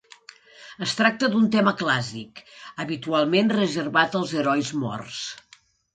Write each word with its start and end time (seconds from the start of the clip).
Es 0.85 0.93
tracta 1.01 1.27
d'un 1.33 1.43
tema 1.57 1.73
clàssic, 1.83 2.41
habitualment 2.85 3.53
reservat 3.57 4.19
als 4.21 4.37
herois 4.41 4.73
morts. 4.87 5.25